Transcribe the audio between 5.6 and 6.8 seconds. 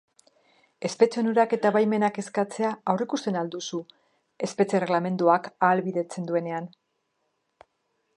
ahalbidetzen duenean?